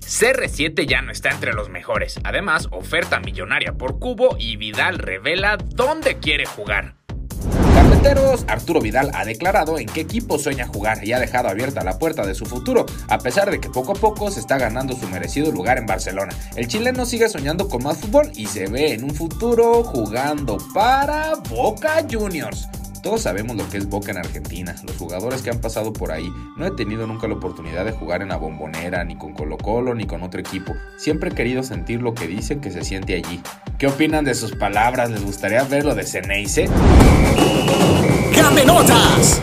CR7 0.00 0.86
ya 0.86 1.02
no 1.02 1.12
está 1.12 1.30
entre 1.30 1.52
los 1.52 1.68
mejores. 1.68 2.20
Además, 2.24 2.68
oferta 2.70 3.20
millonaria 3.20 3.74
por 3.74 3.98
cubo 3.98 4.36
y 4.38 4.56
Vidal 4.56 4.98
revela 4.98 5.56
dónde 5.56 6.18
quiere 6.18 6.46
jugar. 6.46 6.96
Carpeteros, 7.74 8.44
Arturo 8.48 8.80
Vidal 8.80 9.10
ha 9.14 9.24
declarado 9.24 9.78
en 9.78 9.86
qué 9.86 10.02
equipo 10.02 10.38
sueña 10.38 10.66
jugar 10.66 11.04
y 11.04 11.12
ha 11.12 11.18
dejado 11.18 11.48
abierta 11.48 11.82
la 11.82 11.98
puerta 11.98 12.26
de 12.26 12.34
su 12.34 12.44
futuro, 12.44 12.86
a 13.08 13.18
pesar 13.18 13.50
de 13.50 13.60
que 13.60 13.70
poco 13.70 13.92
a 13.92 13.96
poco 13.96 14.30
se 14.30 14.40
está 14.40 14.58
ganando 14.58 14.94
su 14.94 15.08
merecido 15.08 15.50
lugar 15.50 15.78
en 15.78 15.86
Barcelona. 15.86 16.32
El 16.54 16.68
chileno 16.68 17.06
sigue 17.06 17.28
soñando 17.28 17.68
con 17.68 17.82
más 17.82 17.98
fútbol 17.98 18.30
y 18.34 18.46
se 18.46 18.68
ve 18.68 18.92
en 18.92 19.04
un 19.04 19.14
futuro 19.14 19.82
jugando 19.82 20.58
para 20.74 21.34
Boca 21.48 22.04
Juniors. 22.10 22.68
Todos 23.02 23.22
sabemos 23.22 23.56
lo 23.56 23.68
que 23.68 23.78
es 23.78 23.88
Boca 23.88 24.12
en 24.12 24.18
Argentina, 24.18 24.76
los 24.84 24.96
jugadores 24.96 25.42
que 25.42 25.50
han 25.50 25.60
pasado 25.60 25.92
por 25.92 26.12
ahí. 26.12 26.32
No 26.56 26.64
he 26.64 26.70
tenido 26.70 27.04
nunca 27.08 27.26
la 27.26 27.34
oportunidad 27.34 27.84
de 27.84 27.90
jugar 27.90 28.22
en 28.22 28.28
la 28.28 28.36
bombonera, 28.36 29.02
ni 29.02 29.16
con 29.16 29.32
Colo 29.32 29.58
Colo, 29.58 29.92
ni 29.92 30.06
con 30.06 30.22
otro 30.22 30.38
equipo. 30.38 30.72
Siempre 30.98 31.30
he 31.30 31.34
querido 31.34 31.64
sentir 31.64 32.00
lo 32.00 32.14
que 32.14 32.28
dicen 32.28 32.60
que 32.60 32.70
se 32.70 32.84
siente 32.84 33.16
allí. 33.16 33.40
¿Qué 33.76 33.88
opinan 33.88 34.24
de 34.24 34.36
sus 34.36 34.54
palabras? 34.54 35.10
¿Les 35.10 35.24
gustaría 35.24 35.64
ver 35.64 35.84
lo 35.84 35.96
de 35.96 36.04
Ceneice? 36.04 36.68
¡Camenotas! 38.36 39.42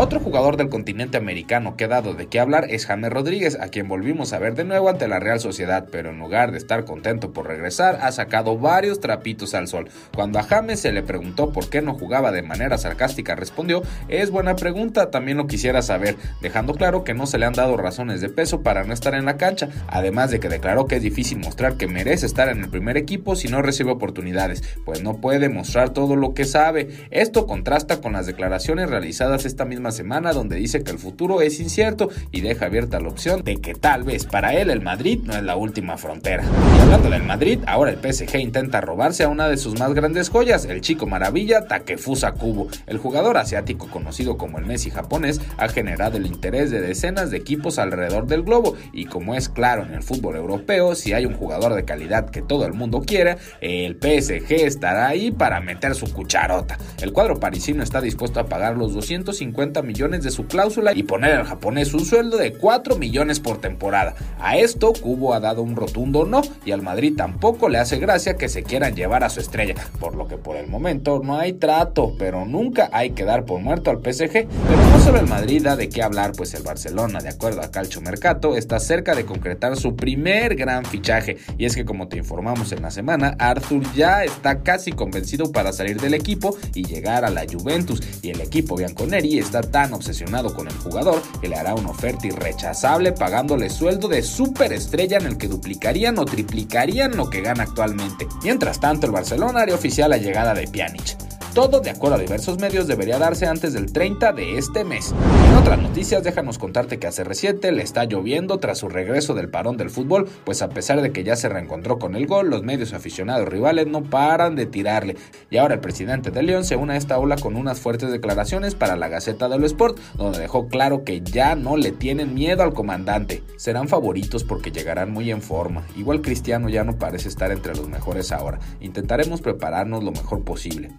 Otro 0.00 0.20
jugador 0.20 0.56
del 0.56 0.68
continente 0.68 1.16
americano 1.16 1.76
que 1.76 1.82
ha 1.82 1.88
dado 1.88 2.14
de 2.14 2.28
qué 2.28 2.38
hablar 2.38 2.66
es 2.70 2.86
James 2.86 3.10
Rodríguez, 3.10 3.58
a 3.60 3.66
quien 3.66 3.88
volvimos 3.88 4.32
a 4.32 4.38
ver 4.38 4.54
de 4.54 4.62
nuevo 4.62 4.88
ante 4.88 5.08
la 5.08 5.18
Real 5.18 5.40
Sociedad, 5.40 5.88
pero 5.90 6.10
en 6.10 6.20
lugar 6.20 6.52
de 6.52 6.58
estar 6.58 6.84
contento 6.84 7.32
por 7.32 7.48
regresar, 7.48 7.98
ha 8.00 8.12
sacado 8.12 8.56
varios 8.56 9.00
trapitos 9.00 9.54
al 9.54 9.66
sol. 9.66 9.88
Cuando 10.14 10.38
a 10.38 10.44
James 10.44 10.78
se 10.78 10.92
le 10.92 11.02
preguntó 11.02 11.50
por 11.50 11.68
qué 11.68 11.82
no 11.82 11.94
jugaba 11.94 12.30
de 12.30 12.42
manera 12.42 12.78
sarcástica, 12.78 13.34
respondió, 13.34 13.82
es 14.06 14.30
buena 14.30 14.54
pregunta, 14.54 15.10
también 15.10 15.36
lo 15.36 15.48
quisiera 15.48 15.82
saber, 15.82 16.14
dejando 16.40 16.74
claro 16.74 17.02
que 17.02 17.14
no 17.14 17.26
se 17.26 17.38
le 17.38 17.46
han 17.46 17.54
dado 17.54 17.76
razones 17.76 18.20
de 18.20 18.28
peso 18.28 18.62
para 18.62 18.84
no 18.84 18.94
estar 18.94 19.16
en 19.16 19.24
la 19.24 19.36
cancha, 19.36 19.68
además 19.88 20.30
de 20.30 20.38
que 20.38 20.48
declaró 20.48 20.86
que 20.86 20.94
es 20.94 21.02
difícil 21.02 21.38
mostrar 21.38 21.76
que 21.76 21.88
merece 21.88 22.24
estar 22.24 22.48
en 22.48 22.62
el 22.62 22.70
primer 22.70 22.96
equipo 22.96 23.34
si 23.34 23.48
no 23.48 23.62
recibe 23.62 23.90
oportunidades, 23.90 24.62
pues 24.84 25.02
no 25.02 25.14
puede 25.20 25.48
mostrar 25.48 25.90
todo 25.90 26.14
lo 26.14 26.34
que 26.34 26.44
sabe. 26.44 26.88
Esto 27.10 27.48
contrasta 27.48 28.00
con 28.00 28.12
las 28.12 28.26
declaraciones 28.26 28.90
realizadas 28.90 29.44
esta 29.44 29.64
misma 29.64 29.87
semana 29.90 30.32
donde 30.32 30.56
dice 30.56 30.82
que 30.82 30.90
el 30.90 30.98
futuro 30.98 31.40
es 31.40 31.60
incierto 31.60 32.08
y 32.32 32.40
deja 32.40 32.66
abierta 32.66 33.00
la 33.00 33.08
opción 33.08 33.42
de 33.42 33.56
que 33.56 33.74
tal 33.74 34.04
vez 34.04 34.26
para 34.26 34.54
él 34.54 34.70
el 34.70 34.80
Madrid 34.80 35.20
no 35.24 35.34
es 35.34 35.42
la 35.42 35.56
última 35.56 35.96
frontera. 35.96 36.44
Hablando 36.82 37.10
del 37.10 37.22
Madrid, 37.22 37.60
ahora 37.66 37.90
el 37.90 37.98
PSG 37.98 38.36
intenta 38.38 38.80
robarse 38.80 39.24
a 39.24 39.28
una 39.28 39.48
de 39.48 39.56
sus 39.56 39.78
más 39.78 39.94
grandes 39.94 40.30
joyas, 40.30 40.64
el 40.64 40.80
chico 40.80 41.06
maravilla 41.06 41.66
Takefusa 41.66 42.32
Kubo. 42.32 42.68
El 42.86 42.98
jugador 42.98 43.36
asiático 43.36 43.88
conocido 43.88 44.38
como 44.38 44.58
el 44.58 44.66
Messi 44.66 44.90
japonés 44.90 45.40
ha 45.56 45.68
generado 45.68 46.16
el 46.16 46.26
interés 46.26 46.70
de 46.70 46.80
decenas 46.80 47.30
de 47.30 47.36
equipos 47.36 47.78
alrededor 47.78 48.26
del 48.26 48.42
globo 48.42 48.74
y 48.92 49.06
como 49.06 49.34
es 49.34 49.48
claro 49.48 49.84
en 49.84 49.94
el 49.94 50.02
fútbol 50.02 50.36
europeo, 50.36 50.94
si 50.94 51.12
hay 51.12 51.26
un 51.26 51.34
jugador 51.34 51.74
de 51.74 51.84
calidad 51.84 52.30
que 52.30 52.42
todo 52.42 52.66
el 52.66 52.72
mundo 52.72 53.02
quiere, 53.06 53.36
el 53.60 53.96
PSG 53.96 54.52
estará 54.64 55.08
ahí 55.08 55.30
para 55.30 55.60
meter 55.60 55.94
su 55.94 56.12
cucharota. 56.12 56.78
El 57.00 57.12
cuadro 57.12 57.38
parisino 57.38 57.82
está 57.82 58.00
dispuesto 58.00 58.40
a 58.40 58.46
pagar 58.46 58.76
los 58.76 58.94
250 58.94 59.67
millones 59.82 60.22
de 60.24 60.30
su 60.30 60.46
cláusula 60.46 60.92
y 60.94 61.02
poner 61.02 61.32
al 61.32 61.44
japonés 61.44 61.94
un 61.94 62.04
sueldo 62.04 62.36
de 62.36 62.52
4 62.52 62.96
millones 62.96 63.40
por 63.40 63.60
temporada. 63.60 64.14
A 64.40 64.56
esto 64.56 64.92
Cubo 64.92 65.34
ha 65.34 65.40
dado 65.40 65.62
un 65.62 65.76
rotundo 65.76 66.24
no 66.24 66.42
y 66.64 66.72
al 66.72 66.82
Madrid 66.82 67.14
tampoco 67.16 67.68
le 67.68 67.78
hace 67.78 67.98
gracia 67.98 68.36
que 68.36 68.48
se 68.48 68.62
quieran 68.62 68.94
llevar 68.94 69.24
a 69.24 69.30
su 69.30 69.40
estrella, 69.40 69.74
por 70.00 70.14
lo 70.14 70.26
que 70.26 70.36
por 70.36 70.56
el 70.56 70.66
momento 70.66 71.20
no 71.22 71.38
hay 71.38 71.52
trato, 71.52 72.14
pero 72.18 72.44
nunca 72.44 72.88
hay 72.92 73.10
que 73.10 73.24
dar 73.24 73.44
por 73.44 73.60
muerto 73.60 73.90
al 73.90 73.98
PSG. 73.98 74.32
Pero 74.32 74.86
no 74.90 75.00
solo 75.00 75.20
el 75.20 75.26
Madrid 75.26 75.62
da 75.62 75.76
de 75.76 75.88
qué 75.88 76.02
hablar, 76.02 76.32
pues 76.36 76.54
el 76.54 76.62
Barcelona, 76.62 77.20
de 77.20 77.28
acuerdo 77.28 77.62
a 77.62 77.70
Calcio 77.70 78.00
Mercato, 78.00 78.56
está 78.56 78.80
cerca 78.80 79.14
de 79.14 79.24
concretar 79.24 79.76
su 79.76 79.96
primer 79.96 80.56
gran 80.56 80.84
fichaje 80.84 81.36
y 81.56 81.64
es 81.64 81.74
que 81.74 81.84
como 81.84 82.08
te 82.08 82.16
informamos 82.16 82.72
en 82.72 82.82
la 82.82 82.90
semana, 82.90 83.36
Arthur 83.38 83.82
ya 83.94 84.24
está 84.24 84.62
casi 84.62 84.92
convencido 84.92 85.52
para 85.52 85.72
salir 85.72 86.00
del 86.00 86.14
equipo 86.14 86.56
y 86.74 86.84
llegar 86.84 87.24
a 87.24 87.30
la 87.30 87.44
Juventus 87.50 88.02
y 88.22 88.30
el 88.30 88.40
equipo 88.40 88.76
bianconeri 88.76 89.38
está 89.38 89.57
tan 89.62 89.92
obsesionado 89.92 90.54
con 90.54 90.66
el 90.66 90.74
jugador 90.74 91.22
que 91.40 91.48
le 91.48 91.56
hará 91.56 91.74
una 91.74 91.90
oferta 91.90 92.26
irrechazable 92.26 93.12
pagándole 93.12 93.70
sueldo 93.70 94.08
de 94.08 94.22
superestrella 94.22 95.18
en 95.18 95.26
el 95.26 95.38
que 95.38 95.48
duplicarían 95.48 96.18
o 96.18 96.24
triplicarían 96.24 97.16
lo 97.16 97.30
que 97.30 97.40
gana 97.40 97.64
actualmente. 97.64 98.26
Mientras 98.42 98.80
tanto, 98.80 99.06
el 99.06 99.12
Barcelona 99.12 99.60
haría 99.60 99.74
oficial 99.74 100.10
la 100.10 100.18
llegada 100.18 100.54
de 100.54 100.66
Pjanic. 100.66 101.27
Todo, 101.58 101.80
de 101.80 101.90
acuerdo 101.90 102.14
a 102.14 102.20
diversos 102.20 102.60
medios, 102.60 102.86
debería 102.86 103.18
darse 103.18 103.48
antes 103.48 103.72
del 103.72 103.92
30 103.92 104.32
de 104.32 104.58
este 104.58 104.84
mes. 104.84 105.12
En 105.48 105.56
otras 105.56 105.76
noticias, 105.76 106.22
déjanos 106.22 106.56
contarte 106.56 107.00
que 107.00 107.08
a 107.08 107.10
CR7 107.10 107.72
le 107.72 107.82
está 107.82 108.04
lloviendo 108.04 108.60
tras 108.60 108.78
su 108.78 108.88
regreso 108.88 109.34
del 109.34 109.50
parón 109.50 109.76
del 109.76 109.90
fútbol, 109.90 110.28
pues 110.44 110.62
a 110.62 110.68
pesar 110.68 111.02
de 111.02 111.10
que 111.10 111.24
ya 111.24 111.34
se 111.34 111.48
reencontró 111.48 111.98
con 111.98 112.14
el 112.14 112.28
gol, 112.28 112.48
los 112.48 112.62
medios 112.62 112.92
aficionados 112.92 113.48
rivales 113.48 113.88
no 113.88 114.04
paran 114.04 114.54
de 114.54 114.66
tirarle. 114.66 115.16
Y 115.50 115.56
ahora 115.56 115.74
el 115.74 115.80
presidente 115.80 116.30
de 116.30 116.44
León 116.44 116.64
se 116.64 116.76
une 116.76 116.92
a 116.92 116.96
esta 116.96 117.18
ola 117.18 117.34
con 117.34 117.56
unas 117.56 117.80
fuertes 117.80 118.12
declaraciones 118.12 118.76
para 118.76 118.94
la 118.94 119.08
Gaceta 119.08 119.48
de 119.48 119.58
lo 119.58 119.66
Sport, 119.66 119.98
donde 120.14 120.38
dejó 120.38 120.68
claro 120.68 121.02
que 121.02 121.22
ya 121.22 121.56
no 121.56 121.76
le 121.76 121.90
tienen 121.90 122.34
miedo 122.34 122.62
al 122.62 122.72
comandante. 122.72 123.42
Serán 123.56 123.88
favoritos 123.88 124.44
porque 124.44 124.70
llegarán 124.70 125.10
muy 125.10 125.32
en 125.32 125.42
forma. 125.42 125.84
Igual 125.96 126.22
Cristiano 126.22 126.68
ya 126.68 126.84
no 126.84 127.00
parece 127.00 127.28
estar 127.28 127.50
entre 127.50 127.74
los 127.74 127.88
mejores 127.88 128.30
ahora. 128.30 128.60
Intentaremos 128.78 129.40
prepararnos 129.40 130.04
lo 130.04 130.12
mejor 130.12 130.44
posible. 130.44 130.92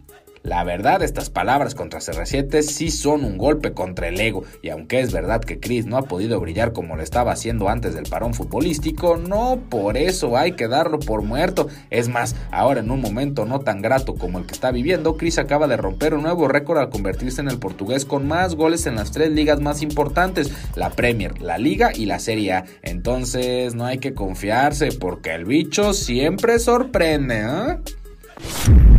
La 0.44 0.63
verdad, 0.63 1.03
estas 1.03 1.29
palabras 1.29 1.75
contra 1.75 2.00
CR7 2.00 2.61
sí 2.61 2.91
son 2.91 3.25
un 3.25 3.38
golpe 3.38 3.73
contra 3.73 4.07
el 4.07 4.19
ego, 4.19 4.44
y 4.61 4.69
aunque 4.69 5.01
es 5.01 5.11
verdad 5.11 5.41
que 5.41 5.59
Chris 5.59 5.85
no 5.85 5.97
ha 5.97 6.03
podido 6.03 6.39
brillar 6.39 6.72
como 6.72 6.95
lo 6.95 7.03
estaba 7.03 7.31
haciendo 7.31 7.67
antes 7.67 7.94
del 7.94 8.05
parón 8.05 8.33
futbolístico, 8.33 9.17
no 9.17 9.59
por 9.69 9.97
eso 9.97 10.38
hay 10.38 10.53
que 10.53 10.67
darlo 10.67 10.99
por 10.99 11.23
muerto. 11.23 11.67
Es 11.89 12.07
más, 12.07 12.35
ahora 12.51 12.79
en 12.79 12.89
un 12.89 13.01
momento 13.01 13.45
no 13.45 13.59
tan 13.59 13.81
grato 13.81 14.16
como 14.16 14.39
el 14.39 14.45
que 14.45 14.53
está 14.53 14.72
viviendo, 14.72 15.17
Chris 15.17 15.38
acaba 15.39 15.67
de 15.67 15.78
romper 15.78 16.13
un 16.13 16.23
nuevo 16.23 16.47
récord 16.47 16.79
al 16.79 16.89
convertirse 16.89 17.41
en 17.41 17.49
el 17.49 17.59
portugués 17.59 18.05
con 18.05 18.28
más 18.28 18.55
goles 18.55 18.85
en 18.85 18.95
las 18.95 19.11
tres 19.11 19.31
ligas 19.31 19.59
más 19.59 19.81
importantes, 19.81 20.51
la 20.75 20.89
Premier, 20.91 21.41
la 21.41 21.57
Liga 21.57 21.91
y 21.94 22.05
la 22.05 22.19
Serie 22.19 22.53
A. 22.53 22.66
Entonces 22.81 23.75
no 23.75 23.85
hay 23.85 23.97
que 23.97 24.13
confiarse 24.13 24.89
porque 24.94 25.33
el 25.33 25.45
bicho 25.45 25.94
siempre 25.94 26.59
sorprende, 26.59 27.41
¿eh? 27.41 28.98